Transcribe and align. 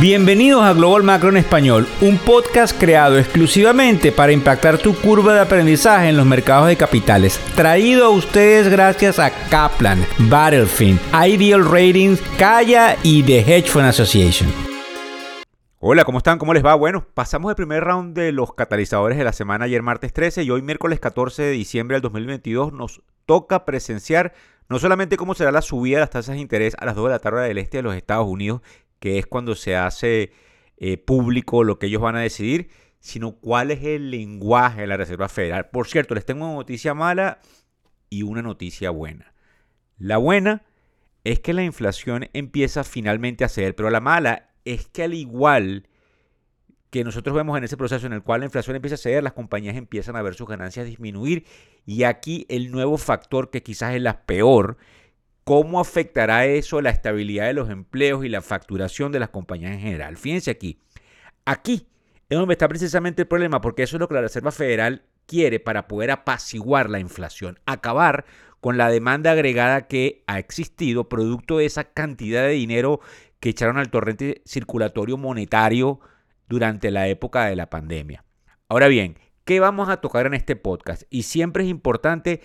Bienvenidos 0.00 0.62
a 0.62 0.74
Global 0.74 1.02
Macro 1.02 1.28
en 1.28 1.38
Español, 1.38 1.88
un 2.00 2.18
podcast 2.18 2.78
creado 2.78 3.18
exclusivamente 3.18 4.12
para 4.12 4.30
impactar 4.30 4.78
tu 4.78 4.94
curva 4.94 5.34
de 5.34 5.40
aprendizaje 5.40 6.08
en 6.08 6.16
los 6.16 6.24
mercados 6.24 6.68
de 6.68 6.76
capitales. 6.76 7.40
Traído 7.56 8.06
a 8.06 8.10
ustedes 8.10 8.68
gracias 8.68 9.18
a 9.18 9.32
Kaplan, 9.48 10.06
Battlefield, 10.30 11.00
Ideal 11.12 11.64
Ratings, 11.64 12.22
Kaya 12.38 12.96
y 13.02 13.24
The 13.24 13.40
Hedge 13.40 13.70
Fund 13.70 13.86
Association. 13.86 14.48
Hola, 15.80 16.04
¿cómo 16.04 16.18
están? 16.18 16.38
¿Cómo 16.38 16.54
les 16.54 16.64
va? 16.64 16.76
Bueno, 16.76 17.04
pasamos 17.14 17.50
el 17.50 17.56
primer 17.56 17.82
round 17.82 18.16
de 18.16 18.30
los 18.30 18.54
catalizadores 18.54 19.18
de 19.18 19.24
la 19.24 19.32
semana 19.32 19.64
ayer 19.64 19.82
martes 19.82 20.12
13 20.12 20.44
y 20.44 20.50
hoy 20.52 20.62
miércoles 20.62 21.00
14 21.00 21.42
de 21.42 21.50
diciembre 21.50 21.96
del 21.96 22.02
2022 22.02 22.72
nos 22.72 23.02
toca 23.26 23.64
presenciar 23.64 24.32
no 24.68 24.78
solamente 24.78 25.16
cómo 25.16 25.34
será 25.34 25.50
la 25.50 25.62
subida 25.62 25.96
de 25.96 26.00
las 26.02 26.10
tasas 26.10 26.36
de 26.36 26.40
interés 26.40 26.76
a 26.78 26.84
las 26.84 26.94
2 26.94 27.06
de 27.06 27.10
la 27.10 27.18
tarde 27.18 27.48
del 27.48 27.58
este 27.58 27.78
de 27.78 27.82
los 27.82 27.96
Estados 27.96 28.26
Unidos, 28.28 28.60
que 29.00 29.18
es 29.18 29.26
cuando 29.26 29.54
se 29.54 29.76
hace 29.76 30.32
eh, 30.76 30.96
público 30.96 31.64
lo 31.64 31.78
que 31.78 31.86
ellos 31.86 32.02
van 32.02 32.16
a 32.16 32.20
decidir, 32.20 32.70
sino 33.00 33.32
cuál 33.32 33.70
es 33.70 33.84
el 33.84 34.10
lenguaje 34.10 34.82
de 34.82 34.86
la 34.86 34.96
Reserva 34.96 35.28
Federal. 35.28 35.68
Por 35.70 35.86
cierto, 35.86 36.14
les 36.14 36.24
tengo 36.24 36.46
una 36.46 36.54
noticia 36.54 36.94
mala 36.94 37.40
y 38.10 38.22
una 38.22 38.42
noticia 38.42 38.90
buena. 38.90 39.34
La 39.98 40.16
buena 40.16 40.64
es 41.24 41.40
que 41.40 41.52
la 41.52 41.64
inflación 41.64 42.28
empieza 42.32 42.84
finalmente 42.84 43.44
a 43.44 43.48
ceder, 43.48 43.74
pero 43.74 43.90
la 43.90 44.00
mala 44.00 44.50
es 44.64 44.88
que 44.88 45.02
al 45.02 45.14
igual 45.14 45.88
que 46.90 47.04
nosotros 47.04 47.36
vemos 47.36 47.58
en 47.58 47.64
ese 47.64 47.76
proceso 47.76 48.06
en 48.06 48.12
el 48.12 48.22
cual 48.22 48.40
la 48.40 48.46
inflación 48.46 48.76
empieza 48.76 48.94
a 48.94 48.98
ceder, 48.98 49.22
las 49.22 49.34
compañías 49.34 49.76
empiezan 49.76 50.16
a 50.16 50.22
ver 50.22 50.34
sus 50.34 50.48
ganancias 50.48 50.86
disminuir 50.86 51.44
y 51.84 52.04
aquí 52.04 52.46
el 52.48 52.70
nuevo 52.70 52.96
factor 52.96 53.50
que 53.50 53.62
quizás 53.62 53.94
es 53.94 54.00
la 54.00 54.24
peor 54.24 54.78
¿Cómo 55.48 55.80
afectará 55.80 56.44
eso 56.44 56.82
la 56.82 56.90
estabilidad 56.90 57.46
de 57.46 57.54
los 57.54 57.70
empleos 57.70 58.22
y 58.22 58.28
la 58.28 58.42
facturación 58.42 59.12
de 59.12 59.18
las 59.18 59.30
compañías 59.30 59.72
en 59.72 59.80
general? 59.80 60.18
Fíjense 60.18 60.50
aquí. 60.50 60.82
Aquí 61.46 61.88
es 62.28 62.36
donde 62.36 62.52
está 62.52 62.68
precisamente 62.68 63.22
el 63.22 63.28
problema, 63.28 63.62
porque 63.62 63.82
eso 63.82 63.96
es 63.96 64.00
lo 64.00 64.08
que 64.08 64.14
la 64.14 64.20
Reserva 64.20 64.52
Federal 64.52 65.06
quiere 65.24 65.58
para 65.58 65.88
poder 65.88 66.10
apaciguar 66.10 66.90
la 66.90 66.98
inflación, 66.98 67.60
acabar 67.64 68.26
con 68.60 68.76
la 68.76 68.90
demanda 68.90 69.32
agregada 69.32 69.88
que 69.88 70.22
ha 70.26 70.38
existido 70.38 71.08
producto 71.08 71.56
de 71.56 71.64
esa 71.64 71.84
cantidad 71.84 72.42
de 72.42 72.50
dinero 72.50 73.00
que 73.40 73.48
echaron 73.48 73.78
al 73.78 73.90
torrente 73.90 74.42
circulatorio 74.44 75.16
monetario 75.16 75.98
durante 76.46 76.90
la 76.90 77.08
época 77.08 77.46
de 77.46 77.56
la 77.56 77.70
pandemia. 77.70 78.22
Ahora 78.68 78.88
bien, 78.88 79.16
¿qué 79.46 79.60
vamos 79.60 79.88
a 79.88 80.02
tocar 80.02 80.26
en 80.26 80.34
este 80.34 80.56
podcast? 80.56 81.04
Y 81.08 81.22
siempre 81.22 81.64
es 81.64 81.70
importante 81.70 82.42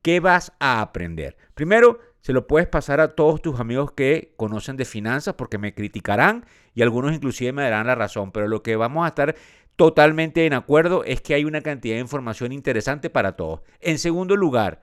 qué 0.00 0.20
vas 0.20 0.54
a 0.58 0.80
aprender. 0.80 1.36
Primero, 1.52 1.98
se 2.26 2.32
lo 2.32 2.48
puedes 2.48 2.66
pasar 2.66 2.98
a 2.98 3.14
todos 3.14 3.40
tus 3.40 3.60
amigos 3.60 3.92
que 3.92 4.32
conocen 4.36 4.76
de 4.76 4.84
finanzas 4.84 5.34
porque 5.34 5.58
me 5.58 5.74
criticarán 5.74 6.44
y 6.74 6.82
algunos 6.82 7.14
inclusive 7.14 7.52
me 7.52 7.62
darán 7.62 7.86
la 7.86 7.94
razón, 7.94 8.32
pero 8.32 8.48
lo 8.48 8.64
que 8.64 8.74
vamos 8.74 9.04
a 9.04 9.10
estar 9.10 9.36
totalmente 9.76 10.44
en 10.44 10.52
acuerdo 10.52 11.04
es 11.04 11.20
que 11.20 11.34
hay 11.34 11.44
una 11.44 11.60
cantidad 11.60 11.94
de 11.94 12.00
información 12.00 12.50
interesante 12.50 13.10
para 13.10 13.36
todos. 13.36 13.60
En 13.78 14.00
segundo 14.00 14.34
lugar, 14.34 14.82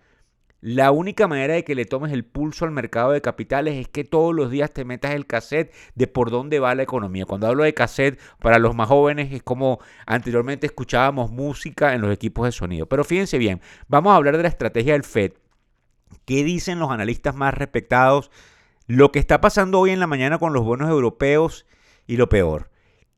la 0.62 0.92
única 0.92 1.28
manera 1.28 1.56
de 1.56 1.66
que 1.66 1.76
le 1.76 1.84
tomes 1.84 2.14
el 2.14 2.24
pulso 2.24 2.64
al 2.64 2.72
mercado 2.72 3.12
de 3.12 3.20
capitales 3.20 3.76
es 3.76 3.90
que 3.90 4.06
todos 4.06 4.34
los 4.34 4.50
días 4.50 4.72
te 4.72 4.86
metas 4.86 5.14
el 5.14 5.28
cassette 5.28 5.74
de 5.96 6.08
por 6.08 6.32
dónde 6.32 6.62
va 6.62 6.74
la 6.76 6.84
economía. 6.84 7.26
Cuando 7.26 7.48
hablo 7.48 7.64
de 7.64 7.74
cassette, 7.74 8.22
para 8.40 8.58
los 8.58 8.74
más 8.74 8.88
jóvenes 8.88 9.34
es 9.34 9.44
como 9.44 9.80
anteriormente 10.06 10.66
escuchábamos 10.66 11.30
música 11.30 11.94
en 11.94 12.00
los 12.00 12.14
equipos 12.14 12.46
de 12.46 12.54
sonido. 12.54 12.86
Pero 12.86 13.04
fíjense 13.04 13.38
bien, 13.38 13.60
vamos 13.90 14.14
a 14.14 14.16
hablar 14.16 14.38
de 14.38 14.44
la 14.44 14.50
estrategia 14.50 14.94
del 14.94 15.04
FED 15.04 15.43
¿Qué 16.26 16.44
dicen 16.44 16.80
los 16.80 16.92
analistas 16.92 17.36
más 17.36 17.54
respetados? 17.54 18.32
Lo 18.88 19.12
que 19.12 19.20
está 19.20 19.42
pasando 19.42 19.80
hoy 19.80 19.92
en 19.92 20.00
la 20.00 20.08
mañana 20.08 20.38
con 20.38 20.54
los 20.54 20.64
bonos 20.64 20.90
europeos 20.90 21.66
y 22.08 22.18
lo 22.18 22.30
peor. 22.30 22.70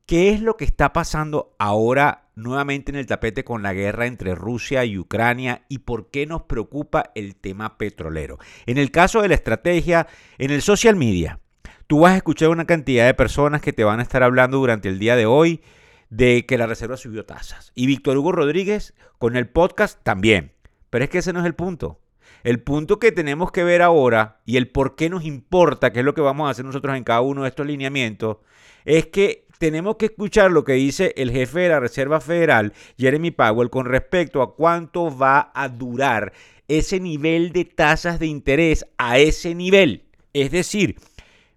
¿Qué 0.06 0.30
es 0.30 0.40
lo 0.40 0.56
que 0.56 0.64
está 0.64 0.92
pasando 0.92 1.56
ahora 1.58 2.28
nuevamente 2.36 2.92
en 2.92 2.96
el 2.96 3.06
tapete 3.06 3.42
con 3.42 3.62
la 3.62 3.72
guerra 3.72 4.06
entre 4.06 4.36
Rusia 4.36 4.84
y 4.84 4.98
Ucrania 4.98 5.64
y 5.68 5.78
por 5.78 6.10
qué 6.10 6.26
nos 6.26 6.42
preocupa 6.42 7.10
el 7.16 7.34
tema 7.34 7.76
petrolero? 7.76 8.38
En 8.66 8.78
el 8.78 8.92
caso 8.92 9.20
de 9.20 9.28
la 9.28 9.34
estrategia, 9.34 10.06
en 10.38 10.52
el 10.52 10.62
social 10.62 10.94
media, 10.94 11.40
tú 11.88 12.00
vas 12.00 12.12
a 12.12 12.18
escuchar 12.18 12.50
una 12.50 12.66
cantidad 12.66 13.04
de 13.04 13.14
personas 13.14 13.60
que 13.60 13.72
te 13.72 13.82
van 13.82 13.98
a 13.98 14.04
estar 14.04 14.22
hablando 14.22 14.58
durante 14.58 14.88
el 14.88 15.00
día 15.00 15.16
de 15.16 15.26
hoy 15.26 15.60
de 16.08 16.46
que 16.46 16.58
la 16.58 16.68
reserva 16.68 16.96
subió 16.96 17.26
tasas. 17.26 17.72
Y 17.74 17.86
Víctor 17.86 18.16
Hugo 18.16 18.30
Rodríguez 18.30 18.94
con 19.18 19.36
el 19.36 19.48
podcast 19.48 20.00
también. 20.04 20.52
Pero 20.90 21.04
es 21.04 21.10
que 21.10 21.18
ese 21.18 21.32
no 21.32 21.40
es 21.40 21.46
el 21.46 21.54
punto. 21.54 22.00
El 22.46 22.60
punto 22.60 23.00
que 23.00 23.10
tenemos 23.10 23.50
que 23.50 23.64
ver 23.64 23.82
ahora 23.82 24.40
y 24.46 24.56
el 24.56 24.68
por 24.68 24.94
qué 24.94 25.10
nos 25.10 25.24
importa, 25.24 25.92
que 25.92 25.98
es 25.98 26.04
lo 26.04 26.14
que 26.14 26.20
vamos 26.20 26.46
a 26.46 26.50
hacer 26.52 26.64
nosotros 26.64 26.96
en 26.96 27.02
cada 27.02 27.20
uno 27.20 27.42
de 27.42 27.48
estos 27.48 27.66
lineamientos, 27.66 28.36
es 28.84 29.06
que 29.06 29.48
tenemos 29.58 29.96
que 29.96 30.06
escuchar 30.06 30.52
lo 30.52 30.62
que 30.62 30.74
dice 30.74 31.12
el 31.16 31.32
jefe 31.32 31.58
de 31.58 31.70
la 31.70 31.80
Reserva 31.80 32.20
Federal, 32.20 32.72
Jeremy 32.96 33.32
Powell, 33.32 33.68
con 33.68 33.86
respecto 33.86 34.42
a 34.42 34.54
cuánto 34.54 35.18
va 35.18 35.50
a 35.56 35.68
durar 35.68 36.32
ese 36.68 37.00
nivel 37.00 37.50
de 37.50 37.64
tasas 37.64 38.20
de 38.20 38.28
interés 38.28 38.86
a 38.96 39.18
ese 39.18 39.56
nivel. 39.56 40.04
Es 40.32 40.52
decir, 40.52 41.00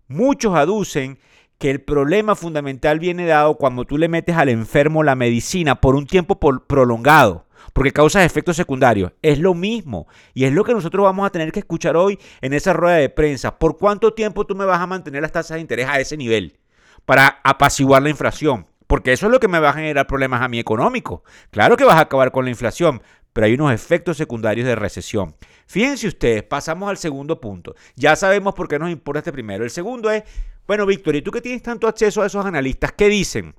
muchos 0.07 0.55
aducen 0.55 1.19
que 1.59 1.69
el 1.69 1.81
problema 1.81 2.33
fundamental 2.33 2.97
viene 2.97 3.27
dado 3.27 3.57
cuando 3.57 3.85
tú 3.85 3.99
le 3.99 4.07
metes 4.07 4.35
al 4.37 4.49
enfermo 4.49 5.03
la 5.03 5.13
medicina 5.13 5.81
por 5.81 5.93
un 5.93 6.07
tiempo 6.07 6.39
prolongado 6.39 7.45
porque 7.73 7.91
causa 7.91 8.23
efectos 8.23 8.55
secundarios. 8.55 9.11
Es 9.21 9.39
lo 9.39 9.53
mismo. 9.53 10.07
Y 10.33 10.45
es 10.45 10.53
lo 10.53 10.63
que 10.63 10.73
nosotros 10.73 11.03
vamos 11.03 11.25
a 11.25 11.31
tener 11.31 11.51
que 11.51 11.59
escuchar 11.59 11.95
hoy 11.95 12.19
en 12.41 12.53
esa 12.53 12.73
rueda 12.73 12.97
de 12.97 13.09
prensa. 13.09 13.57
¿Por 13.57 13.77
cuánto 13.77 14.13
tiempo 14.13 14.45
tú 14.45 14.55
me 14.55 14.65
vas 14.65 14.79
a 14.79 14.87
mantener 14.87 15.21
las 15.21 15.31
tasas 15.31 15.55
de 15.55 15.61
interés 15.61 15.87
a 15.87 15.99
ese 15.99 16.17
nivel? 16.17 16.57
Para 17.05 17.39
apaciguar 17.43 18.01
la 18.01 18.09
inflación. 18.09 18.67
Porque 18.87 19.13
eso 19.13 19.27
es 19.27 19.31
lo 19.31 19.39
que 19.39 19.47
me 19.47 19.59
va 19.59 19.69
a 19.69 19.73
generar 19.73 20.07
problemas 20.07 20.41
a 20.41 20.47
mí 20.47 20.57
económicos. 20.57 21.21
Claro 21.51 21.77
que 21.77 21.85
vas 21.85 21.97
a 21.97 22.01
acabar 22.01 22.31
con 22.31 22.45
la 22.45 22.51
inflación, 22.51 23.03
pero 23.33 23.45
hay 23.45 23.53
unos 23.53 23.71
efectos 23.71 24.17
secundarios 24.17 24.65
de 24.65 24.75
recesión. 24.75 25.35
Fíjense 25.67 26.07
ustedes, 26.07 26.41
pasamos 26.41 26.89
al 26.89 26.97
segundo 26.97 27.39
punto. 27.39 27.75
Ya 27.95 28.15
sabemos 28.15 28.55
por 28.55 28.67
qué 28.67 28.79
nos 28.79 28.89
importa 28.89 29.19
este 29.19 29.31
primero. 29.31 29.63
El 29.63 29.69
segundo 29.69 30.09
es, 30.09 30.23
bueno, 30.65 30.87
Víctor, 30.87 31.15
¿y 31.15 31.21
tú 31.21 31.29
que 31.29 31.39
tienes 31.39 31.61
tanto 31.61 31.87
acceso 31.87 32.23
a 32.23 32.25
esos 32.25 32.43
analistas? 32.43 32.91
¿Qué 32.93 33.09
dicen? 33.09 33.53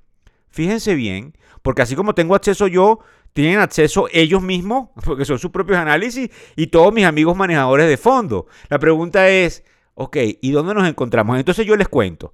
Fíjense 0.48 0.96
bien, 0.96 1.34
porque 1.62 1.82
así 1.82 1.94
como 1.94 2.14
tengo 2.14 2.34
acceso 2.34 2.66
yo, 2.66 2.98
tienen 3.32 3.58
acceso 3.58 4.08
ellos 4.12 4.42
mismos, 4.42 4.88
porque 5.04 5.24
son 5.24 5.38
sus 5.38 5.50
propios 5.50 5.78
análisis, 5.78 6.30
y 6.56 6.68
todos 6.68 6.92
mis 6.92 7.04
amigos 7.04 7.36
manejadores 7.36 7.88
de 7.88 7.96
fondo. 7.96 8.46
La 8.68 8.78
pregunta 8.78 9.28
es, 9.28 9.64
ok, 9.94 10.16
¿y 10.40 10.50
dónde 10.50 10.74
nos 10.74 10.88
encontramos? 10.88 11.38
Entonces 11.38 11.66
yo 11.66 11.76
les 11.76 11.88
cuento. 11.88 12.32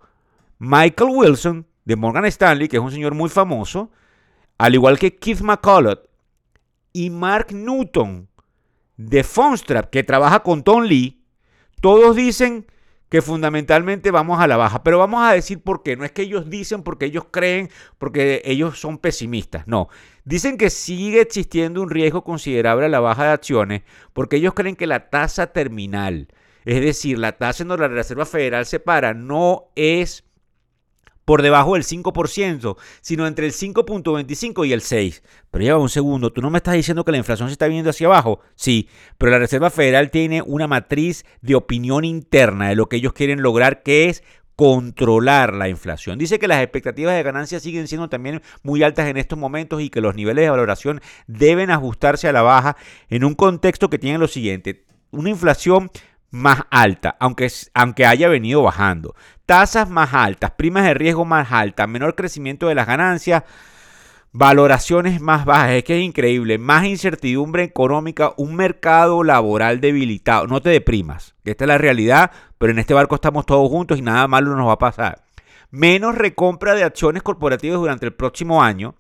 Michael 0.59 1.11
Wilson, 1.13 1.67
de 1.85 1.97
Morgan 1.97 2.25
Stanley, 2.27 2.69
que 2.69 2.77
es 2.77 2.83
un 2.83 2.91
señor 2.91 3.15
muy 3.15 3.29
famoso, 3.29 3.91
al 4.59 4.75
igual 4.75 4.99
que 4.99 5.17
Keith 5.17 5.41
McCullough, 5.41 6.01
y 6.93 7.11
Mark 7.11 7.49
Newton, 7.53 8.29
de 8.97 9.23
Fonstrap, 9.23 9.91
que 9.91 10.03
trabaja 10.03 10.41
con 10.41 10.63
Tom 10.63 10.85
Lee, 10.85 11.23
todos 11.81 12.17
dicen 12.17 12.67
que 13.09 13.23
fundamentalmente 13.23 14.11
vamos 14.11 14.41
a 14.41 14.47
la 14.47 14.57
baja. 14.57 14.83
Pero 14.83 14.99
vamos 14.99 15.23
a 15.23 15.33
decir 15.33 15.63
por 15.63 15.83
qué. 15.83 15.97
No 15.97 16.05
es 16.05 16.13
que 16.13 16.23
ellos 16.23 16.51
dicen 16.51 16.83
porque 16.83 17.07
ellos 17.07 17.27
creen, 17.31 17.71
porque 17.99 18.43
ellos 18.45 18.81
son 18.81 18.99
pesimistas. 18.99 19.67
No. 19.67 19.89
Dicen 20.27 20.59
que 20.59 20.71
sigue 20.71 21.21
existiendo 21.21 21.81
un 21.81 21.89
riesgo 21.89 22.25
considerable 22.25 22.87
a 22.87 22.89
la 22.89 22.99
baja 22.99 23.27
de 23.27 23.31
acciones 23.31 23.83
porque 24.13 24.37
ellos 24.37 24.55
creen 24.55 24.75
que 24.75 24.89
la 24.89 25.09
tasa 25.09 25.53
terminal, 25.53 26.27
es 26.65 26.81
decir, 26.81 27.17
la 27.17 27.39
tasa 27.39 27.63
en 27.63 27.69
donde 27.69 27.87
la 27.89 27.95
Reserva 27.95 28.27
Federal 28.27 28.67
se 28.67 28.81
para, 28.81 29.15
no 29.15 29.69
es 29.77 30.25
por 31.25 31.43
debajo 31.43 31.75
del 31.75 31.85
5%, 31.85 32.77
sino 33.03 33.27
entre 33.29 33.47
el 33.47 33.53
5.25 33.53 34.67
y 34.67 34.73
el 34.73 34.81
6. 34.81 35.23
Pero 35.53 35.65
lleva 35.65 35.79
un 35.79 35.89
segundo, 35.89 36.33
tú 36.33 36.43
no 36.43 36.51
me 36.51 36.59
estás 36.59 36.75
diciendo 36.75 37.05
que 37.05 37.13
la 37.13 37.19
inflación 37.19 37.49
se 37.49 37.53
está 37.53 37.69
viendo 37.69 37.91
hacia 37.91 38.09
abajo. 38.09 38.41
Sí, 38.57 38.89
pero 39.19 39.31
la 39.31 39.39
Reserva 39.39 39.71
Federal 39.71 40.11
tiene 40.11 40.43
una 40.43 40.67
matriz 40.67 41.25
de 41.41 41.55
opinión 41.55 42.05
interna 42.05 42.69
de 42.69 42.75
lo 42.75 42.89
que 42.89 42.97
ellos 42.97 43.13
quieren 43.13 43.43
lograr, 43.43 43.85
que 43.85 44.09
es 44.09 44.25
controlar 44.57 45.53
la 45.53 45.69
inflación. 45.69 46.19
Dice 46.19 46.39
que 46.39 46.49
las 46.49 46.63
expectativas 46.63 47.15
de 47.15 47.23
ganancia 47.23 47.61
siguen 47.61 47.87
siendo 47.87 48.09
también 48.09 48.43
muy 48.63 48.83
altas 48.83 49.07
en 49.09 49.19
estos 49.19 49.39
momentos 49.39 49.83
y 49.83 49.91
que 49.91 50.01
los 50.01 50.15
niveles 50.15 50.45
de 50.45 50.51
valoración 50.51 51.01
deben 51.27 51.71
ajustarse 51.71 52.27
a 52.27 52.33
la 52.33 52.43
baja 52.43 52.77
en 53.11 53.25
un 53.25 53.35
contexto 53.35 53.91
que 53.91 53.99
tiene 53.99 54.19
lo 54.19 54.29
siguiente, 54.29 54.85
una 55.11 55.29
inflación 55.31 55.91
más 56.31 56.63
alta, 56.71 57.17
aunque, 57.21 57.51
aunque 57.75 58.07
haya 58.07 58.29
venido 58.29 58.63
bajando. 58.63 59.15
Tasas 59.45 59.89
más 59.89 60.13
altas, 60.13 60.53
primas 60.53 60.85
de 60.85 60.95
riesgo 60.95 61.25
más 61.25 61.53
altas, 61.53 61.89
menor 61.89 62.15
crecimiento 62.15 62.67
de 62.67 62.75
las 62.75 62.87
ganancias, 62.87 63.45
valoraciones 64.37 65.21
más 65.21 65.47
bajas. 65.47 65.71
Es 65.71 65.85
que 65.85 65.99
es 65.99 66.05
increíble. 66.05 66.59
Más 66.59 66.85
incertidumbre 66.85 67.63
económica, 67.63 68.35
un 68.37 68.55
mercado 68.55 69.25
laboral 69.25 69.81
debilitado. 69.81 70.47
No 70.47 70.61
te 70.61 70.71
deprimas, 70.71 71.35
esta 71.45 71.65
es 71.65 71.69
la 71.69 71.79
realidad, 71.79 72.31
pero 72.59 72.73
en 72.73 72.79
este 72.79 72.95
barco 72.95 73.15
estamos 73.15 73.47
todos 73.47 73.69
juntos 73.71 73.99
y 73.99 74.03
nada 74.03 74.29
malo 74.29 74.55
nos 74.55 74.69
va 74.69 74.73
a 74.73 74.79
pasar. 74.79 75.25
Menos 75.71 76.15
recompra 76.15 76.75
de 76.75 76.85
acciones 76.85 77.23
corporativas 77.23 77.79
durante 77.79 78.07
el 78.07 78.13
próximo 78.13 78.63
año 78.63 78.95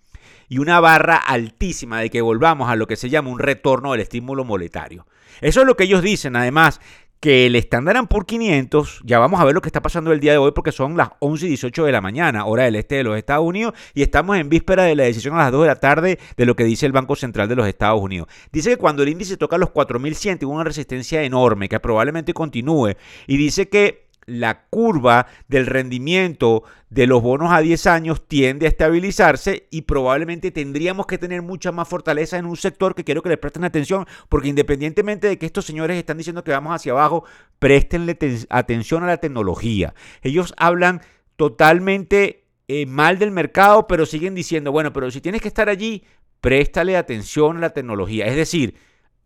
y 0.48 0.58
una 0.58 0.80
barra 0.80 1.16
altísima 1.16 2.00
de 2.00 2.10
que 2.10 2.22
volvamos 2.22 2.70
a 2.70 2.76
lo 2.76 2.86
que 2.86 2.96
se 2.96 3.10
llama 3.10 3.30
un 3.30 3.38
retorno 3.38 3.92
del 3.92 4.00
estímulo 4.00 4.44
monetario. 4.44 5.06
Eso 5.42 5.60
es 5.60 5.66
lo 5.66 5.76
que 5.76 5.84
ellos 5.84 6.02
dicen. 6.02 6.34
Además, 6.34 6.80
que 7.20 7.46
el 7.46 7.56
Standard 7.56 8.06
Poor's 8.08 8.26
500, 8.26 9.00
ya 9.04 9.18
vamos 9.18 9.40
a 9.40 9.44
ver 9.44 9.54
lo 9.54 9.60
que 9.60 9.68
está 9.68 9.80
pasando 9.80 10.12
el 10.12 10.20
día 10.20 10.32
de 10.32 10.38
hoy 10.38 10.52
porque 10.52 10.72
son 10.72 10.96
las 10.96 11.10
11 11.20 11.46
y 11.46 11.48
18 11.50 11.84
de 11.84 11.92
la 11.92 12.00
mañana, 12.00 12.44
hora 12.44 12.64
del 12.64 12.76
este 12.76 12.96
de 12.96 13.04
los 13.04 13.16
Estados 13.16 13.44
Unidos, 13.44 13.74
y 13.94 14.02
estamos 14.02 14.36
en 14.36 14.48
víspera 14.48 14.84
de 14.84 14.94
la 14.94 15.04
decisión 15.04 15.34
a 15.34 15.38
las 15.38 15.52
2 15.52 15.62
de 15.62 15.68
la 15.68 15.76
tarde 15.76 16.18
de 16.36 16.46
lo 16.46 16.54
que 16.56 16.64
dice 16.64 16.86
el 16.86 16.92
Banco 16.92 17.16
Central 17.16 17.48
de 17.48 17.56
los 17.56 17.66
Estados 17.66 18.00
Unidos. 18.00 18.28
Dice 18.52 18.70
que 18.70 18.76
cuando 18.76 19.02
el 19.02 19.08
índice 19.08 19.36
toca 19.36 19.58
los 19.58 19.70
4100 19.70 20.38
tiene 20.38 20.54
una 20.54 20.64
resistencia 20.64 21.22
enorme 21.22 21.68
que 21.68 21.80
probablemente 21.80 22.34
continúe 22.34 22.94
y 23.26 23.36
dice 23.36 23.68
que 23.68 24.05
la 24.26 24.66
curva 24.68 25.26
del 25.48 25.66
rendimiento 25.66 26.64
de 26.90 27.06
los 27.06 27.22
bonos 27.22 27.52
a 27.52 27.60
10 27.60 27.86
años 27.86 28.26
tiende 28.26 28.66
a 28.66 28.68
estabilizarse 28.68 29.68
y 29.70 29.82
probablemente 29.82 30.50
tendríamos 30.50 31.06
que 31.06 31.18
tener 31.18 31.42
mucha 31.42 31.72
más 31.72 31.88
fortaleza 31.88 32.36
en 32.36 32.46
un 32.46 32.56
sector 32.56 32.94
que 32.94 33.04
quiero 33.04 33.22
que 33.22 33.28
le 33.28 33.36
presten 33.36 33.64
atención, 33.64 34.06
porque 34.28 34.48
independientemente 34.48 35.28
de 35.28 35.38
que 35.38 35.46
estos 35.46 35.64
señores 35.64 35.96
están 35.96 36.18
diciendo 36.18 36.44
que 36.44 36.50
vamos 36.50 36.74
hacia 36.74 36.92
abajo, 36.92 37.24
prestenle 37.58 38.18
atención 38.50 39.04
a 39.04 39.06
la 39.06 39.16
tecnología. 39.18 39.94
Ellos 40.22 40.54
hablan 40.56 41.02
totalmente 41.36 42.44
eh, 42.68 42.86
mal 42.86 43.18
del 43.18 43.30
mercado, 43.30 43.86
pero 43.86 44.06
siguen 44.06 44.34
diciendo, 44.34 44.72
bueno, 44.72 44.92
pero 44.92 45.10
si 45.10 45.20
tienes 45.20 45.40
que 45.40 45.48
estar 45.48 45.68
allí, 45.68 46.04
préstale 46.40 46.96
atención 46.96 47.58
a 47.58 47.60
la 47.60 47.70
tecnología. 47.70 48.26
Es 48.26 48.36
decir, 48.36 48.74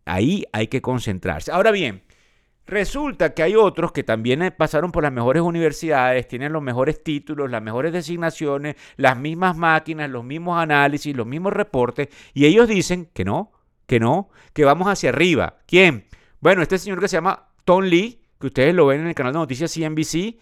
ahí 0.05 0.45
hay 0.53 0.67
que 0.67 0.81
concentrarse. 0.81 1.51
Ahora 1.51 1.71
bien, 1.71 2.03
Resulta 2.67 3.33
que 3.33 3.43
hay 3.43 3.55
otros 3.55 3.91
que 3.91 4.03
también 4.03 4.41
eh, 4.43 4.51
pasaron 4.51 4.91
por 4.91 5.03
las 5.03 5.11
mejores 5.11 5.41
universidades, 5.41 6.27
tienen 6.27 6.53
los 6.53 6.61
mejores 6.61 7.03
títulos, 7.03 7.49
las 7.49 7.61
mejores 7.61 7.91
designaciones, 7.91 8.75
las 8.97 9.17
mismas 9.17 9.57
máquinas, 9.57 10.09
los 10.09 10.23
mismos 10.23 10.61
análisis, 10.61 11.15
los 11.15 11.27
mismos 11.27 11.53
reportes, 11.53 12.09
y 12.33 12.45
ellos 12.45 12.67
dicen 12.67 13.09
que 13.13 13.25
no, 13.25 13.51
que 13.87 13.99
no, 13.99 14.29
que 14.53 14.63
vamos 14.63 14.87
hacia 14.87 15.09
arriba. 15.09 15.57
¿Quién? 15.65 16.05
Bueno, 16.39 16.61
este 16.61 16.77
señor 16.77 16.99
que 16.99 17.07
se 17.07 17.17
llama 17.17 17.49
Tom 17.65 17.83
Lee, 17.83 18.21
que 18.39 18.47
ustedes 18.47 18.73
lo 18.73 18.85
ven 18.85 19.01
en 19.01 19.07
el 19.07 19.15
canal 19.15 19.33
de 19.33 19.39
noticias 19.39 19.73
CNBC, 19.73 20.37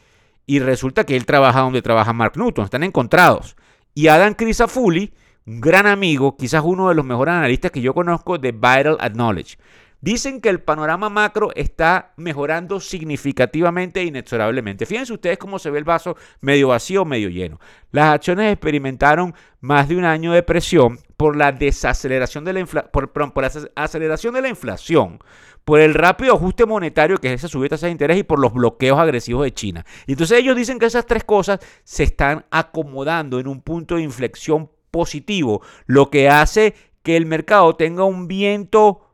y 0.45 0.59
resulta 0.59 1.05
que 1.05 1.15
él 1.15 1.25
trabaja 1.25 1.61
donde 1.61 1.81
trabaja 1.81 2.13
Mark 2.13 2.33
Newton, 2.35 2.65
están 2.65 2.83
encontrados. 2.83 3.55
Y 3.93 4.07
Adam 4.07 4.33
Crisafulli, 4.33 5.13
un 5.45 5.61
gran 5.61 5.87
amigo, 5.87 6.37
quizás 6.37 6.63
uno 6.63 6.89
de 6.89 6.95
los 6.95 7.05
mejores 7.05 7.33
analistas 7.33 7.71
que 7.71 7.81
yo 7.81 7.93
conozco 7.93 8.37
de 8.37 8.51
Vital 8.51 8.97
Knowledge. 9.13 9.57
Dicen 10.01 10.39
que 10.39 10.49
el 10.49 10.61
panorama 10.61 11.09
macro 11.09 11.49
está 11.55 12.13
mejorando 12.15 12.79
significativamente 12.79 13.99
e 13.99 14.05
inexorablemente. 14.05 14.85
Fíjense 14.85 15.13
ustedes 15.13 15.37
cómo 15.37 15.59
se 15.59 15.69
ve 15.69 15.79
el 15.79 15.83
vaso 15.83 16.15
medio 16.39 16.69
vacío, 16.69 17.03
medio 17.03 17.29
lleno. 17.29 17.59
Las 17.91 18.13
acciones 18.13 18.53
experimentaron 18.53 19.33
más 19.59 19.89
de 19.89 19.97
un 19.97 20.05
año 20.05 20.31
de 20.31 20.43
presión 20.43 20.99
por 21.17 21.35
la 21.35 21.51
desaceleración 21.51 22.45
de 22.45 22.53
la, 22.53 22.65
por, 22.65 23.11
la 23.41 23.51
aceleración 23.75 24.33
de 24.33 24.41
la 24.41 24.47
inflación, 24.47 25.19
por 25.65 25.81
el 25.81 25.93
rápido 25.93 26.33
ajuste 26.33 26.65
monetario 26.65 27.17
que 27.17 27.27
es 27.27 27.33
esa 27.33 27.49
subida 27.49 27.65
de 27.65 27.69
tasas 27.71 27.87
de 27.87 27.91
interés 27.91 28.17
y 28.17 28.23
por 28.23 28.39
los 28.39 28.53
bloqueos 28.53 28.97
agresivos 28.97 29.43
de 29.43 29.53
China. 29.53 29.85
Y 30.07 30.13
entonces 30.13 30.39
ellos 30.39 30.55
dicen 30.55 30.79
que 30.79 30.85
esas 30.85 31.05
tres 31.05 31.25
cosas 31.25 31.59
se 31.83 32.03
están 32.03 32.45
acomodando 32.51 33.39
en 33.39 33.47
un 33.47 33.61
punto 33.61 33.95
de 33.95 34.03
inflexión 34.03 34.71
positivo, 34.91 35.61
lo 35.85 36.09
que 36.09 36.29
hace 36.29 36.73
que 37.03 37.17
el 37.17 37.25
mercado 37.25 37.75
tenga 37.75 38.05
un 38.05 38.27
viento 38.27 39.08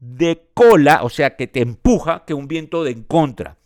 de 0.00 0.48
cola, 0.54 1.00
o 1.02 1.10
sea, 1.10 1.36
que 1.36 1.46
te 1.46 1.60
empuja, 1.60 2.24
que 2.26 2.34
un 2.34 2.48
viento 2.48 2.82
de 2.82 2.92
en 2.92 3.04
contra. 3.04 3.58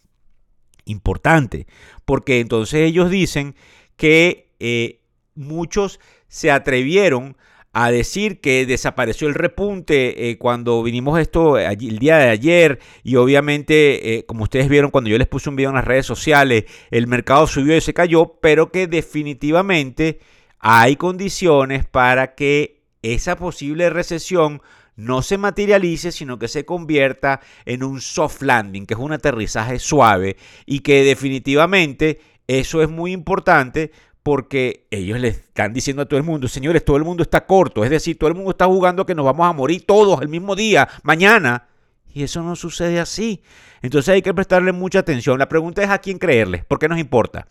Importante, 0.84 1.66
porque 2.04 2.40
entonces 2.40 2.80
ellos 2.80 3.10
dicen 3.10 3.54
que 3.96 4.50
eh, 4.58 5.00
muchos 5.34 6.00
se 6.28 6.50
atrevieron 6.50 7.36
a 7.72 7.90
decir 7.90 8.40
que 8.40 8.66
desapareció 8.66 9.26
el 9.26 9.34
repunte 9.34 10.30
eh, 10.30 10.38
cuando 10.38 10.82
vinimos 10.82 11.18
esto 11.18 11.58
el 11.58 11.98
día 11.98 12.18
de 12.18 12.28
ayer 12.28 12.78
y 13.02 13.16
obviamente 13.16 14.14
eh, 14.14 14.26
como 14.26 14.44
ustedes 14.44 14.68
vieron 14.68 14.92
cuando 14.92 15.10
yo 15.10 15.18
les 15.18 15.26
puse 15.26 15.48
un 15.48 15.56
video 15.56 15.70
en 15.70 15.76
las 15.76 15.84
redes 15.84 16.06
sociales 16.06 16.66
el 16.92 17.08
mercado 17.08 17.48
subió 17.48 17.76
y 17.76 17.80
se 17.80 17.92
cayó 17.92 18.38
pero 18.40 18.70
que 18.70 18.86
definitivamente 18.86 20.20
hay 20.60 20.94
condiciones 20.94 21.84
para 21.84 22.36
que 22.36 22.84
esa 23.02 23.36
posible 23.36 23.90
recesión 23.90 24.62
no 24.96 25.22
se 25.22 25.38
materialice, 25.38 26.12
sino 26.12 26.38
que 26.38 26.48
se 26.48 26.64
convierta 26.64 27.40
en 27.64 27.82
un 27.82 28.00
soft 28.00 28.42
landing, 28.42 28.86
que 28.86 28.94
es 28.94 29.00
un 29.00 29.12
aterrizaje 29.12 29.78
suave 29.78 30.36
y 30.66 30.80
que 30.80 31.02
definitivamente 31.04 32.20
eso 32.46 32.82
es 32.82 32.88
muy 32.88 33.12
importante 33.12 33.90
porque 34.22 34.86
ellos 34.90 35.20
le 35.20 35.28
están 35.28 35.74
diciendo 35.74 36.02
a 36.02 36.06
todo 36.06 36.18
el 36.18 36.24
mundo, 36.24 36.48
señores, 36.48 36.84
todo 36.84 36.96
el 36.96 37.04
mundo 37.04 37.22
está 37.22 37.44
corto, 37.44 37.84
es 37.84 37.90
decir, 37.90 38.18
todo 38.18 38.28
el 38.28 38.34
mundo 38.34 38.52
está 38.52 38.64
jugando 38.64 39.04
que 39.04 39.14
nos 39.14 39.24
vamos 39.24 39.46
a 39.46 39.52
morir 39.52 39.84
todos 39.86 40.22
el 40.22 40.28
mismo 40.28 40.56
día, 40.56 40.88
mañana. 41.02 41.68
Y 42.14 42.22
eso 42.22 42.42
no 42.42 42.54
sucede 42.54 43.00
así. 43.00 43.42
Entonces 43.82 44.14
hay 44.14 44.22
que 44.22 44.32
prestarle 44.32 44.72
mucha 44.72 45.00
atención. 45.00 45.38
La 45.38 45.48
pregunta 45.48 45.82
es 45.82 45.90
a 45.90 45.98
quién 45.98 46.18
creerle, 46.18 46.64
¿por 46.66 46.78
qué 46.78 46.88
nos 46.88 46.98
importa? 46.98 47.48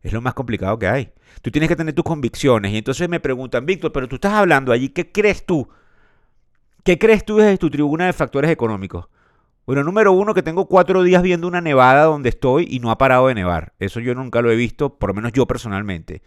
Es 0.00 0.12
lo 0.12 0.22
más 0.22 0.32
complicado 0.32 0.78
que 0.78 0.86
hay. 0.86 1.10
Tú 1.42 1.50
tienes 1.50 1.68
que 1.68 1.76
tener 1.76 1.92
tus 1.92 2.04
convicciones. 2.04 2.72
Y 2.72 2.78
entonces 2.78 3.08
me 3.08 3.20
preguntan, 3.20 3.66
Víctor, 3.66 3.92
pero 3.92 4.08
tú 4.08 4.14
estás 4.14 4.32
hablando 4.32 4.72
allí, 4.72 4.88
¿qué 4.90 5.10
crees 5.10 5.44
tú? 5.44 5.68
¿Qué 6.82 6.98
crees 6.98 7.26
tú 7.26 7.36
desde 7.36 7.58
tu 7.58 7.68
tribuna 7.68 8.06
de 8.06 8.14
factores 8.14 8.50
económicos? 8.50 9.08
Bueno, 9.66 9.84
número 9.84 10.12
uno, 10.12 10.32
que 10.32 10.42
tengo 10.42 10.66
cuatro 10.66 11.02
días 11.02 11.22
viendo 11.22 11.46
una 11.46 11.60
nevada 11.60 12.04
donde 12.04 12.30
estoy 12.30 12.66
y 12.70 12.80
no 12.80 12.90
ha 12.90 12.96
parado 12.96 13.26
de 13.26 13.34
nevar. 13.34 13.74
Eso 13.78 14.00
yo 14.00 14.14
nunca 14.14 14.40
lo 14.40 14.50
he 14.50 14.56
visto, 14.56 14.98
por 14.98 15.10
lo 15.10 15.14
menos 15.14 15.32
yo 15.32 15.46
personalmente. 15.46 16.22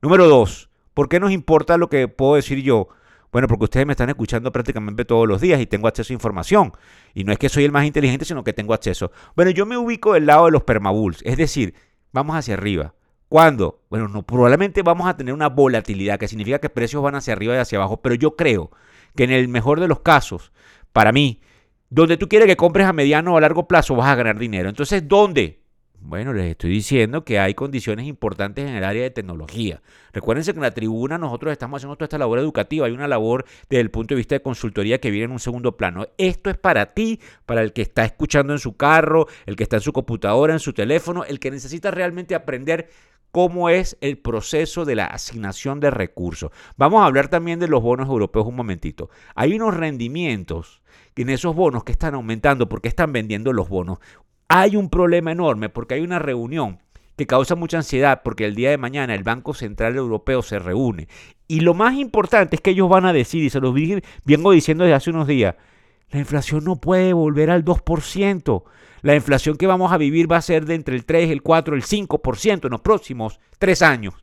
Número 0.00 0.26
dos, 0.26 0.70
¿por 0.94 1.10
qué 1.10 1.20
nos 1.20 1.30
importa 1.30 1.76
lo 1.76 1.90
que 1.90 2.08
puedo 2.08 2.36
decir 2.36 2.62
yo? 2.62 2.88
Bueno, 3.30 3.48
porque 3.48 3.64
ustedes 3.64 3.86
me 3.86 3.92
están 3.92 4.08
escuchando 4.08 4.50
prácticamente 4.50 5.04
todos 5.04 5.28
los 5.28 5.42
días 5.42 5.60
y 5.60 5.66
tengo 5.66 5.88
acceso 5.88 6.12
a 6.12 6.14
información. 6.14 6.72
Y 7.12 7.24
no 7.24 7.32
es 7.32 7.38
que 7.38 7.50
soy 7.50 7.64
el 7.64 7.72
más 7.72 7.84
inteligente, 7.84 8.24
sino 8.24 8.42
que 8.42 8.54
tengo 8.54 8.72
acceso. 8.72 9.12
Bueno, 9.36 9.50
yo 9.50 9.66
me 9.66 9.76
ubico 9.76 10.14
del 10.14 10.24
lado 10.24 10.46
de 10.46 10.52
los 10.52 10.62
permabulls, 10.62 11.20
es 11.24 11.36
decir, 11.36 11.74
vamos 12.12 12.34
hacia 12.34 12.54
arriba. 12.54 12.94
¿Cuándo? 13.28 13.82
Bueno, 13.90 14.08
no, 14.08 14.22
probablemente 14.22 14.80
vamos 14.80 15.06
a 15.06 15.18
tener 15.18 15.34
una 15.34 15.50
volatilidad, 15.50 16.18
que 16.18 16.28
significa 16.28 16.60
que 16.60 16.70
precios 16.70 17.02
van 17.02 17.14
hacia 17.14 17.34
arriba 17.34 17.54
y 17.54 17.58
hacia 17.58 17.76
abajo, 17.76 18.00
pero 18.00 18.14
yo 18.14 18.36
creo 18.36 18.70
que 19.14 19.24
en 19.24 19.30
el 19.30 19.48
mejor 19.48 19.80
de 19.80 19.88
los 19.88 20.00
casos, 20.00 20.52
para 20.92 21.12
mí, 21.12 21.40
donde 21.90 22.16
tú 22.16 22.28
quieres 22.28 22.46
que 22.46 22.56
compres 22.56 22.86
a 22.86 22.92
mediano 22.92 23.34
o 23.34 23.36
a 23.36 23.40
largo 23.40 23.66
plazo, 23.66 23.96
vas 23.96 24.08
a 24.08 24.14
ganar 24.14 24.38
dinero. 24.38 24.68
Entonces, 24.68 25.06
¿dónde? 25.06 25.60
Bueno, 26.00 26.32
les 26.32 26.52
estoy 26.52 26.70
diciendo 26.70 27.24
que 27.24 27.40
hay 27.40 27.54
condiciones 27.54 28.06
importantes 28.06 28.68
en 28.68 28.76
el 28.76 28.84
área 28.84 29.02
de 29.02 29.10
tecnología. 29.10 29.82
Recuérdense 30.12 30.52
que 30.52 30.58
en 30.58 30.62
la 30.62 30.70
tribuna 30.70 31.18
nosotros 31.18 31.50
estamos 31.50 31.78
haciendo 31.78 31.96
toda 31.96 32.06
esta 32.06 32.18
labor 32.18 32.38
educativa. 32.38 32.86
Hay 32.86 32.92
una 32.92 33.08
labor 33.08 33.44
desde 33.68 33.80
el 33.80 33.90
punto 33.90 34.14
de 34.14 34.16
vista 34.16 34.36
de 34.36 34.42
consultoría 34.42 35.00
que 35.00 35.10
viene 35.10 35.24
en 35.24 35.32
un 35.32 35.40
segundo 35.40 35.76
plano. 35.76 36.06
Esto 36.16 36.50
es 36.50 36.56
para 36.56 36.94
ti, 36.94 37.20
para 37.46 37.62
el 37.62 37.72
que 37.72 37.82
está 37.82 38.04
escuchando 38.04 38.52
en 38.52 38.60
su 38.60 38.76
carro, 38.76 39.26
el 39.44 39.56
que 39.56 39.64
está 39.64 39.76
en 39.76 39.82
su 39.82 39.92
computadora, 39.92 40.52
en 40.52 40.60
su 40.60 40.72
teléfono, 40.72 41.24
el 41.24 41.40
que 41.40 41.50
necesita 41.50 41.90
realmente 41.90 42.36
aprender 42.36 42.88
cómo 43.32 43.68
es 43.68 43.96
el 44.00 44.18
proceso 44.18 44.84
de 44.84 44.94
la 44.94 45.06
asignación 45.06 45.80
de 45.80 45.90
recursos. 45.90 46.50
Vamos 46.76 47.02
a 47.02 47.06
hablar 47.06 47.28
también 47.28 47.58
de 47.58 47.68
los 47.68 47.82
bonos 47.82 48.08
europeos 48.08 48.46
un 48.46 48.56
momentito. 48.56 49.10
Hay 49.34 49.54
unos 49.54 49.76
rendimientos 49.76 50.82
en 51.16 51.30
esos 51.30 51.54
bonos 51.54 51.84
que 51.84 51.92
están 51.92 52.14
aumentando 52.14 52.68
porque 52.68 52.88
están 52.88 53.12
vendiendo 53.12 53.52
los 53.52 53.68
bonos. 53.68 53.98
Hay 54.48 54.76
un 54.76 54.88
problema 54.88 55.32
enorme 55.32 55.68
porque 55.68 55.94
hay 55.94 56.02
una 56.02 56.18
reunión 56.18 56.78
que 57.16 57.26
causa 57.26 57.56
mucha 57.56 57.78
ansiedad 57.78 58.22
porque 58.22 58.44
el 58.44 58.54
día 58.54 58.70
de 58.70 58.78
mañana 58.78 59.14
el 59.14 59.24
Banco 59.24 59.52
Central 59.52 59.96
Europeo 59.96 60.40
se 60.42 60.58
reúne. 60.58 61.08
Y 61.48 61.60
lo 61.60 61.74
más 61.74 61.96
importante 61.96 62.56
es 62.56 62.62
que 62.62 62.70
ellos 62.70 62.88
van 62.88 63.06
a 63.06 63.12
decir, 63.12 63.42
y 63.42 63.50
se 63.50 63.60
los 63.60 63.74
vengo 64.24 64.52
diciendo 64.52 64.84
desde 64.84 64.94
hace 64.94 65.10
unos 65.10 65.26
días, 65.26 65.56
la 66.10 66.18
inflación 66.18 66.64
no 66.64 66.76
puede 66.76 67.12
volver 67.12 67.50
al 67.50 67.64
2%. 67.64 68.62
La 69.02 69.14
inflación 69.14 69.56
que 69.56 69.66
vamos 69.66 69.92
a 69.92 69.98
vivir 69.98 70.30
va 70.30 70.38
a 70.38 70.42
ser 70.42 70.64
de 70.64 70.74
entre 70.74 70.96
el 70.96 71.04
3, 71.04 71.30
el 71.30 71.42
4, 71.42 71.76
el 71.76 71.82
5% 71.82 72.64
en 72.64 72.70
los 72.70 72.80
próximos 72.80 73.40
tres 73.58 73.82
años. 73.82 74.14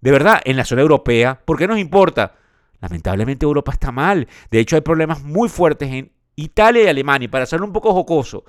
De 0.00 0.12
verdad, 0.12 0.40
en 0.44 0.56
la 0.56 0.64
zona 0.64 0.82
europea, 0.82 1.40
¿por 1.44 1.58
qué 1.58 1.66
nos 1.66 1.78
importa? 1.78 2.36
Lamentablemente 2.80 3.44
Europa 3.44 3.72
está 3.72 3.90
mal. 3.90 4.28
De 4.50 4.60
hecho, 4.60 4.76
hay 4.76 4.82
problemas 4.82 5.22
muy 5.22 5.48
fuertes 5.48 5.90
en 5.90 6.12
Italia 6.36 6.84
y 6.84 6.86
Alemania. 6.86 7.26
Y 7.26 7.28
para 7.28 7.44
hacerlo 7.44 7.66
un 7.66 7.72
poco 7.72 7.92
jocoso, 7.92 8.44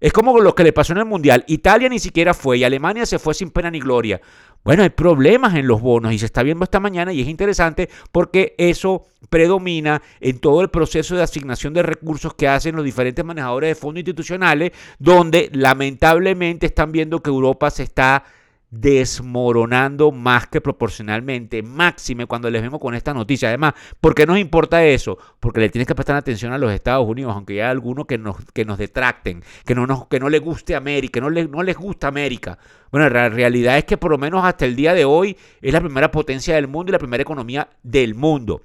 es 0.00 0.12
como 0.12 0.38
lo 0.38 0.54
que 0.54 0.64
le 0.64 0.72
pasó 0.72 0.92
en 0.92 0.98
el 0.98 1.04
Mundial. 1.04 1.44
Italia 1.48 1.88
ni 1.88 1.98
siquiera 1.98 2.34
fue 2.34 2.58
y 2.58 2.64
Alemania 2.64 3.06
se 3.06 3.18
fue 3.18 3.34
sin 3.34 3.50
pena 3.50 3.70
ni 3.70 3.80
gloria. 3.80 4.20
Bueno, 4.64 4.82
hay 4.82 4.90
problemas 4.90 5.54
en 5.54 5.66
los 5.66 5.80
bonos 5.80 6.12
y 6.12 6.18
se 6.18 6.26
está 6.26 6.42
viendo 6.42 6.64
esta 6.64 6.80
mañana 6.80 7.12
y 7.12 7.20
es 7.20 7.28
interesante 7.28 7.88
porque 8.12 8.54
eso 8.58 9.04
predomina 9.30 10.02
en 10.20 10.38
todo 10.40 10.60
el 10.60 10.68
proceso 10.68 11.16
de 11.16 11.22
asignación 11.22 11.74
de 11.74 11.82
recursos 11.82 12.34
que 12.34 12.48
hacen 12.48 12.76
los 12.76 12.84
diferentes 12.84 13.24
manejadores 13.24 13.70
de 13.70 13.74
fondos 13.74 14.00
institucionales, 14.00 14.72
donde 14.98 15.48
lamentablemente 15.52 16.66
están 16.66 16.92
viendo 16.92 17.22
que 17.22 17.30
Europa 17.30 17.70
se 17.70 17.84
está 17.84 18.24
desmoronando 18.70 20.12
más 20.12 20.46
que 20.46 20.60
proporcionalmente, 20.60 21.62
máxime 21.62 22.26
cuando 22.26 22.50
les 22.50 22.60
vemos 22.60 22.80
con 22.80 22.94
esta 22.94 23.14
noticia. 23.14 23.48
Además, 23.48 23.74
¿por 24.00 24.14
qué 24.14 24.26
nos 24.26 24.38
importa 24.38 24.84
eso? 24.84 25.18
Porque 25.40 25.60
le 25.60 25.70
tienes 25.70 25.86
que 25.86 25.94
prestar 25.94 26.16
atención 26.16 26.52
a 26.52 26.58
los 26.58 26.72
Estados 26.72 27.08
Unidos, 27.08 27.34
aunque 27.34 27.54
haya 27.54 27.70
algunos 27.70 28.06
que 28.06 28.18
nos, 28.18 28.36
que 28.52 28.64
nos 28.64 28.76
detracten, 28.76 29.42
que 29.64 29.74
no, 29.74 29.86
nos, 29.86 30.06
que 30.06 30.20
no 30.20 30.28
les 30.28 30.40
guste 30.40 30.74
América, 30.74 31.20
no, 31.20 31.30
no 31.30 31.62
les 31.62 31.76
gusta 31.76 32.08
América. 32.08 32.58
Bueno, 32.90 33.08
la 33.08 33.28
realidad 33.28 33.78
es 33.78 33.84
que 33.84 33.96
por 33.96 34.10
lo 34.10 34.18
menos 34.18 34.44
hasta 34.44 34.66
el 34.66 34.76
día 34.76 34.92
de 34.92 35.04
hoy 35.04 35.36
es 35.62 35.72
la 35.72 35.80
primera 35.80 36.10
potencia 36.10 36.54
del 36.54 36.68
mundo 36.68 36.90
y 36.90 36.92
la 36.92 36.98
primera 36.98 37.22
economía 37.22 37.68
del 37.82 38.14
mundo. 38.14 38.62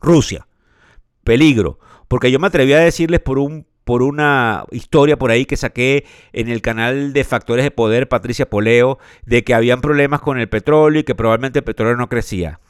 Rusia, 0.00 0.46
peligro, 1.24 1.80
porque 2.06 2.30
yo 2.30 2.38
me 2.38 2.46
atreví 2.46 2.72
a 2.72 2.78
decirles 2.78 3.20
por 3.20 3.38
un 3.38 3.66
por 3.88 4.02
una 4.02 4.66
historia 4.70 5.18
por 5.18 5.30
ahí 5.30 5.46
que 5.46 5.56
saqué 5.56 6.04
en 6.34 6.50
el 6.50 6.60
canal 6.60 7.14
de 7.14 7.24
Factores 7.24 7.64
de 7.64 7.70
Poder, 7.70 8.06
Patricia 8.06 8.50
Poleo, 8.50 8.98
de 9.24 9.44
que 9.44 9.54
habían 9.54 9.80
problemas 9.80 10.20
con 10.20 10.38
el 10.38 10.46
petróleo 10.46 11.00
y 11.00 11.04
que 11.04 11.14
probablemente 11.14 11.60
el 11.60 11.64
petróleo 11.64 11.96
no 11.96 12.10
crecía. 12.10 12.60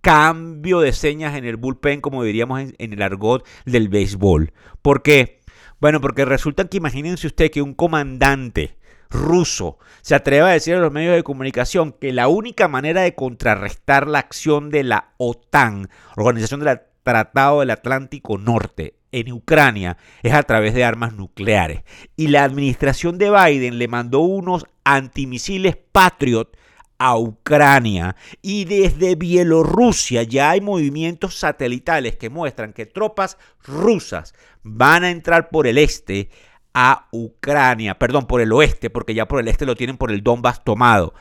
Cambio 0.00 0.80
de 0.80 0.94
señas 0.94 1.36
en 1.36 1.44
el 1.44 1.58
bullpen, 1.58 2.00
como 2.00 2.24
diríamos 2.24 2.72
en, 2.78 2.92
el 2.94 3.02
argot 3.02 3.46
del 3.66 3.90
béisbol. 3.90 4.54
¿Por 4.80 5.02
qué? 5.02 5.42
Bueno, 5.78 6.00
porque 6.00 6.24
resulta 6.24 6.66
que 6.66 6.78
imagínense 6.78 7.26
usted 7.26 7.50
que 7.50 7.60
un 7.60 7.74
comandante 7.74 8.78
ruso 9.10 9.76
se 10.00 10.14
atreve 10.14 10.48
a 10.48 10.52
decir 10.52 10.76
a 10.76 10.80
los 10.80 10.90
medios 10.90 11.14
de 11.14 11.22
comunicación 11.22 11.92
que 11.92 12.14
la 12.14 12.28
única 12.28 12.66
manera 12.66 13.02
de 13.02 13.14
contrarrestar 13.14 14.08
la 14.08 14.20
acción 14.20 14.70
de 14.70 14.84
la 14.84 15.12
OTAN, 15.18 15.90
Organización 16.16 16.60
del 16.60 16.80
Tratado 17.02 17.60
del 17.60 17.72
Atlántico 17.72 18.38
Norte, 18.38 19.01
en 19.12 19.32
Ucrania 19.32 19.96
es 20.22 20.32
a 20.32 20.42
través 20.42 20.74
de 20.74 20.84
armas 20.84 21.14
nucleares. 21.14 21.82
Y 22.16 22.28
la 22.28 22.44
administración 22.44 23.18
de 23.18 23.30
Biden 23.30 23.78
le 23.78 23.88
mandó 23.88 24.20
unos 24.20 24.66
antimisiles 24.84 25.76
Patriot 25.92 26.56
a 26.98 27.18
Ucrania. 27.18 28.16
Y 28.40 28.64
desde 28.64 29.14
Bielorrusia 29.14 30.22
ya 30.22 30.50
hay 30.50 30.60
movimientos 30.60 31.36
satelitales 31.36 32.16
que 32.16 32.30
muestran 32.30 32.72
que 32.72 32.86
tropas 32.86 33.38
rusas 33.64 34.34
van 34.62 35.04
a 35.04 35.10
entrar 35.10 35.50
por 35.50 35.66
el 35.66 35.78
este 35.78 36.30
a 36.74 37.08
Ucrania, 37.10 37.98
perdón, 37.98 38.26
por 38.26 38.40
el 38.40 38.52
oeste, 38.52 38.88
porque 38.88 39.14
ya 39.14 39.28
por 39.28 39.40
el 39.40 39.48
este 39.48 39.66
lo 39.66 39.76
tienen 39.76 39.98
por 39.98 40.10
el 40.10 40.22
Donbass 40.22 40.64
tomado. 40.64 41.12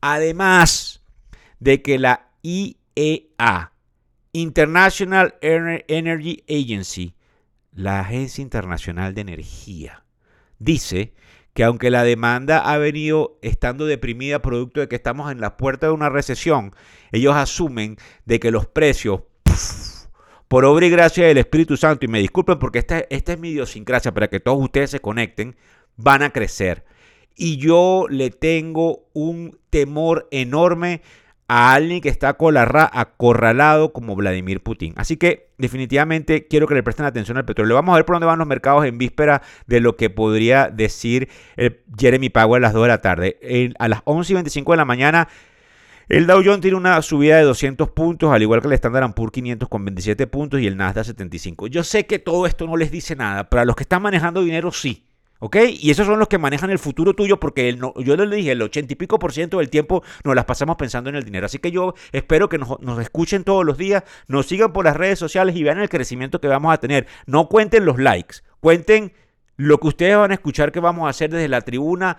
Además 0.00 1.02
de 1.60 1.82
que 1.82 1.98
la 1.98 2.30
IEA, 2.42 3.72
International 4.32 5.34
Energy 5.40 6.44
Agency, 6.48 7.14
la 7.78 8.00
Agencia 8.00 8.42
Internacional 8.42 9.14
de 9.14 9.20
Energía, 9.20 10.02
dice 10.58 11.14
que 11.54 11.62
aunque 11.62 11.92
la 11.92 12.02
demanda 12.02 12.58
ha 12.58 12.76
venido 12.76 13.38
estando 13.40 13.86
deprimida 13.86 14.42
producto 14.42 14.80
de 14.80 14.88
que 14.88 14.96
estamos 14.96 15.30
en 15.30 15.40
la 15.40 15.56
puerta 15.56 15.86
de 15.86 15.92
una 15.92 16.08
recesión, 16.08 16.74
ellos 17.12 17.36
asumen 17.36 17.96
de 18.24 18.40
que 18.40 18.50
los 18.50 18.66
precios 18.66 19.20
por 20.48 20.64
obra 20.64 20.86
y 20.86 20.90
gracia 20.90 21.28
del 21.28 21.38
Espíritu 21.38 21.76
Santo, 21.76 22.04
y 22.04 22.08
me 22.08 22.18
disculpen 22.18 22.58
porque 22.58 22.80
esta, 22.80 23.04
esta 23.10 23.34
es 23.34 23.38
mi 23.38 23.50
idiosincrasia 23.50 24.12
para 24.12 24.28
que 24.28 24.40
todos 24.40 24.60
ustedes 24.60 24.90
se 24.90 25.00
conecten, 25.00 25.54
van 25.96 26.22
a 26.22 26.30
crecer. 26.30 26.84
Y 27.36 27.58
yo 27.58 28.06
le 28.10 28.30
tengo 28.30 29.08
un 29.12 29.56
temor 29.70 30.26
enorme 30.32 31.02
a 31.48 31.72
alguien 31.72 32.00
que 32.00 32.08
está 32.08 32.28
acorralado 32.28 33.92
como 33.92 34.14
Vladimir 34.14 34.62
Putin. 34.62 34.92
Así 34.96 35.16
que 35.16 35.48
definitivamente 35.58 36.46
quiero 36.46 36.66
que 36.66 36.74
le 36.74 36.82
presten 36.82 37.06
atención 37.06 37.38
al 37.38 37.44
petróleo. 37.44 37.74
Vamos 37.74 37.94
a 37.94 37.96
ver 37.96 38.04
por 38.04 38.16
dónde 38.16 38.26
van 38.26 38.38
los 38.38 38.46
mercados 38.46 38.84
en 38.84 38.98
víspera 38.98 39.42
de 39.66 39.80
lo 39.80 39.96
que 39.96 40.10
podría 40.10 40.68
decir 40.68 41.28
Jeremy 41.98 42.28
Powell 42.28 42.64
a 42.64 42.68
las 42.68 42.74
2 42.74 42.82
de 42.82 42.88
la 42.88 43.00
tarde. 43.00 43.74
a 43.78 43.88
las 43.88 44.02
11 44.04 44.32
y 44.32 44.34
25 44.34 44.72
de 44.72 44.76
la 44.76 44.84
mañana 44.84 45.28
el 46.08 46.26
Dow 46.26 46.42
Jones 46.42 46.62
tiene 46.62 46.76
una 46.76 47.02
subida 47.02 47.36
de 47.36 47.42
200 47.42 47.90
puntos, 47.90 48.32
al 48.32 48.40
igual 48.40 48.62
que 48.62 48.66
el 48.66 48.72
Standard 48.72 49.12
Poor's 49.12 49.32
500 49.32 49.68
con 49.68 49.84
27 49.84 50.26
puntos 50.26 50.58
y 50.58 50.66
el 50.66 50.74
Nasdaq 50.74 51.04
75. 51.04 51.66
Yo 51.66 51.84
sé 51.84 52.06
que 52.06 52.18
todo 52.18 52.46
esto 52.46 52.66
no 52.66 52.78
les 52.78 52.90
dice 52.90 53.14
nada, 53.14 53.50
pero 53.50 53.60
a 53.60 53.64
los 53.66 53.76
que 53.76 53.82
están 53.82 54.00
manejando 54.00 54.42
dinero 54.42 54.72
sí. 54.72 55.07
¿Ok? 55.40 55.56
Y 55.70 55.90
esos 55.90 56.06
son 56.06 56.18
los 56.18 56.28
que 56.28 56.38
manejan 56.38 56.70
el 56.70 56.78
futuro 56.78 57.14
tuyo 57.14 57.38
porque 57.38 57.68
el, 57.68 57.78
yo 57.78 58.16
les 58.16 58.30
dije, 58.30 58.52
el 58.52 58.62
80 58.62 58.92
y 58.92 58.96
pico 58.96 59.18
por 59.18 59.32
ciento 59.32 59.58
del 59.58 59.70
tiempo 59.70 60.02
nos 60.24 60.34
las 60.34 60.44
pasamos 60.44 60.76
pensando 60.76 61.10
en 61.10 61.16
el 61.16 61.24
dinero. 61.24 61.46
Así 61.46 61.58
que 61.58 61.70
yo 61.70 61.94
espero 62.12 62.48
que 62.48 62.58
nos, 62.58 62.80
nos, 62.80 62.98
escuchen 62.98 63.44
todos 63.44 63.64
los 63.64 63.78
días, 63.78 64.02
nos 64.26 64.46
sigan 64.46 64.72
por 64.72 64.84
las 64.84 64.96
redes 64.96 65.18
sociales 65.18 65.54
y 65.54 65.62
vean 65.62 65.78
el 65.78 65.88
crecimiento 65.88 66.40
que 66.40 66.48
vamos 66.48 66.74
a 66.74 66.78
tener. 66.78 67.06
No 67.26 67.48
cuenten 67.48 67.84
los 67.84 67.98
likes, 67.98 68.38
cuenten 68.60 69.12
lo 69.56 69.78
que 69.78 69.88
ustedes 69.88 70.16
van 70.16 70.30
a 70.30 70.34
escuchar 70.34 70.72
que 70.72 70.80
vamos 70.80 71.06
a 71.06 71.10
hacer 71.10 71.30
desde 71.30 71.48
la 71.48 71.60
tribuna 71.60 72.18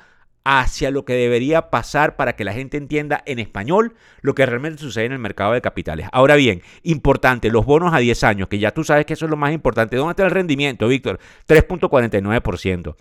hacia 0.51 0.89
lo 0.89 1.06
que 1.06 1.13
debería 1.13 1.70
pasar 1.70 2.15
para 2.15 2.36
que 2.36 2.44
la 2.44 2.53
gente 2.53 2.75
entienda 2.75 3.22
en 3.27 3.38
español 3.38 3.94
lo 4.22 4.34
que 4.34 4.48
realmente 4.48 4.82
sucede 4.82 5.06
en 5.06 5.12
el 5.12 5.20
mercado 5.20 5.53
de 5.53 5.62
capitales. 5.62 6.08
Ahora 6.12 6.36
bien, 6.36 6.63
importante, 6.82 7.51
los 7.51 7.68
bonos 7.68 7.94
a 7.94 8.00
10 8.00 8.24
años, 8.24 8.48
que 8.50 8.58
ya 8.58 8.72
tú 8.72 8.84
sabes 8.84 9.06
que 9.06 9.13
eso 9.13 9.25
es 9.25 9.29
lo 9.29 9.38
más 9.38 9.53
importante. 9.53 9.96
¿Dónde 9.96 10.13
está 10.13 10.25
el 10.25 10.32
rendimiento, 10.32 10.88
Víctor? 10.88 11.20
3.49%. 11.48 12.96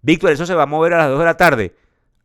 Víctor, 0.00 0.32
eso 0.32 0.46
se 0.46 0.54
va 0.54 0.62
a 0.62 0.66
mover 0.66 0.94
a 0.94 0.98
las 0.98 1.10
2 1.10 1.18
de 1.18 1.24
la 1.26 1.36
tarde. 1.36 1.74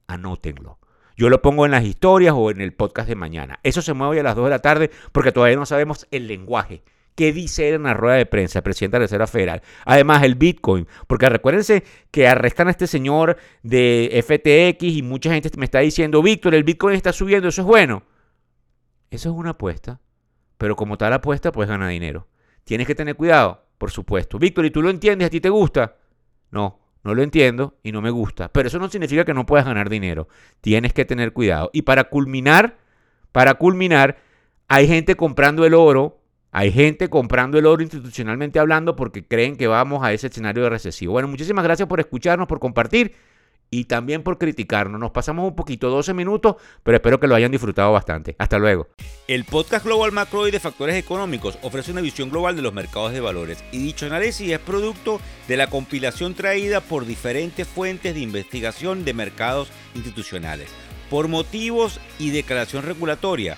Anótenlo. 0.08 0.80
Yo 1.18 1.28
lo 1.28 1.42
pongo 1.42 1.66
en 1.66 1.72
las 1.72 1.84
historias 1.84 2.34
o 2.34 2.50
en 2.50 2.62
el 2.62 2.72
podcast 2.72 3.10
de 3.10 3.16
mañana. 3.16 3.60
Eso 3.64 3.82
se 3.82 3.92
mueve 3.92 4.22
a 4.22 4.24
las 4.24 4.38
2 4.38 4.46
de 4.46 4.50
la 4.50 4.60
tarde 4.60 4.92
porque 5.12 5.34
todavía 5.34 5.58
no 5.58 5.66
sabemos 5.66 6.08
el 6.12 6.28
lenguaje 6.28 6.84
qué 7.20 7.34
dice 7.34 7.74
en 7.74 7.84
la 7.84 7.94
rueda 7.94 8.16
de 8.16 8.26
prensa 8.26 8.60
el 8.60 8.64
presidente 8.64 8.96
de 8.96 9.00
la 9.00 9.04
Reserva 9.04 9.28
Federal. 9.28 9.62
Además, 9.84 10.24
el 10.24 10.36
Bitcoin, 10.36 10.88
porque 11.06 11.28
recuérdense 11.28 11.84
que 12.12 12.30
arrestan 12.30 12.70
a 12.70 12.72
este 12.72 12.88
señor 12.88 13.36
de 13.62 14.24
FTX 14.26 14.82
y 14.84 15.02
mucha 15.02 15.30
gente 15.34 15.52
me 15.58 15.66
está 15.66 15.80
diciendo, 15.80 16.24
Víctor, 16.24 16.56
el 16.56 16.64
Bitcoin 16.64 16.96
está 16.96 17.12
subiendo, 17.12 17.50
eso 17.50 17.60
es 17.60 17.68
bueno. 17.68 18.04
Eso 19.12 19.32
es 19.32 19.36
una 19.36 19.50
apuesta, 19.50 20.00
pero 20.58 20.78
como 20.78 20.98
tal 20.98 21.12
apuesta, 21.12 21.52
pues 21.52 21.68
gana 21.68 21.90
dinero. 21.90 22.30
Tienes 22.64 22.88
que 22.88 22.96
tener 22.96 23.18
cuidado, 23.18 23.66
por 23.78 23.92
supuesto. 23.92 24.40
Víctor, 24.40 24.66
¿y 24.66 24.72
tú 24.72 24.82
lo 24.82 24.90
entiendes? 24.90 25.26
¿A 25.26 25.30
ti 25.30 25.42
te 25.42 25.50
gusta? 25.50 25.98
No, 26.52 26.80
no 27.04 27.14
lo 27.14 27.22
entiendo 27.22 27.76
y 27.84 27.92
no 27.92 28.02
me 28.02 28.12
gusta. 28.12 28.48
Pero 28.48 28.70
eso 28.70 28.80
no 28.80 28.88
significa 28.88 29.26
que 29.26 29.34
no 29.34 29.46
puedas 29.46 29.66
ganar 29.66 29.90
dinero. 29.90 30.30
Tienes 30.62 30.94
que 30.94 31.04
tener 31.04 31.34
cuidado. 31.34 31.70
Y 31.74 31.82
para 31.82 32.06
culminar, 32.06 32.78
para 33.34 33.56
culminar, 33.56 34.20
hay 34.70 34.88
gente 34.88 35.16
comprando 35.18 35.66
el 35.66 35.74
oro 35.74 36.19
hay 36.52 36.72
gente 36.72 37.10
comprando 37.10 37.60
el 37.60 37.66
oro 37.66 37.84
institucionalmente 37.84 38.60
hablando 38.60 38.96
porque 38.96 39.24
creen 39.24 39.56
que 39.56 39.68
vamos 39.68 40.04
a 40.04 40.14
ese 40.14 40.28
escenario 40.28 40.64
de 40.64 40.70
recesivo. 40.70 41.14
Bueno, 41.14 41.28
muchísimas 41.28 41.64
gracias 41.64 41.88
por 41.88 42.00
escucharnos, 42.00 42.48
por 42.48 42.60
compartir 42.60 43.14
y 43.72 43.86
también 43.86 44.24
por 44.24 44.40
criticarnos. 44.40 45.00
Nos 45.00 45.12
pasamos 45.12 45.48
un 45.48 45.56
poquito, 45.56 45.92
12 45.92 46.16
minutos, 46.16 46.56
pero 46.82 46.98
espero 46.98 47.20
que 47.20 47.28
lo 47.28 47.36
hayan 47.36 47.52
disfrutado 47.52 47.92
bastante. 47.92 48.36
Hasta 48.40 48.58
luego. 48.58 48.88
El 49.28 49.46
podcast 49.46 49.86
Global 49.86 50.12
Macro 50.12 50.48
y 50.48 50.52
de 50.52 50.60
Factores 50.60 50.96
Económicos 50.96 51.60
ofrece 51.62 51.92
una 51.92 52.02
visión 52.02 52.32
global 52.32 52.56
de 52.56 52.64
los 52.64 52.74
mercados 52.74 53.14
de 53.14 53.20
valores 53.20 53.64
y 53.72 53.78
dicho 53.78 54.08
análisis 54.08 54.52
es 54.52 54.60
producto 54.60 55.22
de 55.48 55.58
la 55.58 55.68
compilación 55.68 56.34
traída 56.34 56.82
por 56.82 57.06
diferentes 57.06 57.68
fuentes 57.68 58.16
de 58.16 58.22
investigación 58.22 59.06
de 59.06 59.14
mercados 59.14 59.70
institucionales. 59.94 60.70
Por 61.12 61.28
motivos 61.28 62.00
y 62.18 62.32
declaración 62.32 62.86
regulatoria 62.86 63.58